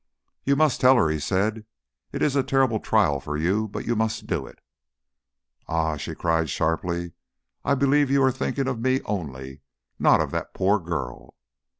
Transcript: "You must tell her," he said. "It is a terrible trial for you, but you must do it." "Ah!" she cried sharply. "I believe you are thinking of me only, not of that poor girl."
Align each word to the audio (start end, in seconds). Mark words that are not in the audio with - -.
"You 0.43 0.55
must 0.55 0.81
tell 0.81 0.95
her," 0.95 1.09
he 1.09 1.19
said. 1.19 1.63
"It 2.11 2.23
is 2.23 2.35
a 2.35 2.41
terrible 2.41 2.79
trial 2.79 3.19
for 3.19 3.37
you, 3.37 3.67
but 3.67 3.85
you 3.85 3.95
must 3.95 4.25
do 4.25 4.47
it." 4.47 4.57
"Ah!" 5.67 5.95
she 5.95 6.15
cried 6.15 6.49
sharply. 6.49 7.11
"I 7.63 7.75
believe 7.75 8.09
you 8.09 8.23
are 8.23 8.31
thinking 8.31 8.67
of 8.67 8.79
me 8.81 9.01
only, 9.05 9.61
not 9.99 10.19
of 10.19 10.31
that 10.31 10.55
poor 10.55 10.79
girl." 10.79 11.35